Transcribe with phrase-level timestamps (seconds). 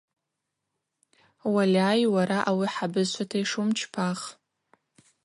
[1.53, 4.19] Уальай, уара ауи хӏыбызшвата йшуымчпах.